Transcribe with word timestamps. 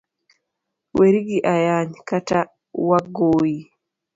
weri 0.97 1.19
gi 1.27 1.37
ayany, 1.53 1.91
kata 2.09 2.39
wagoyi. 2.87 3.59